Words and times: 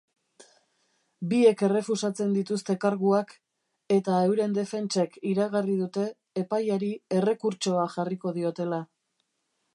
Biek 1.33 1.59
errefusatzen 1.67 2.31
dituzte 2.37 2.75
karguak 2.85 3.35
eta 3.97 4.17
euren 4.31 4.57
defentsek 4.59 5.21
iragarri 5.35 5.77
dute 5.83 6.09
epaiari 6.45 6.91
errekurtsoa 7.21 7.89
jarriko 7.99 8.37
diotela. 8.41 8.83